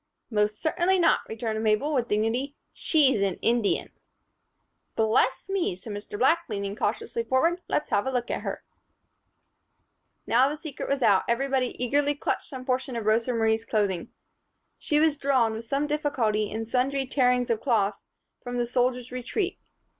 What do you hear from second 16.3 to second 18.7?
and sundry tearings of cloth, from the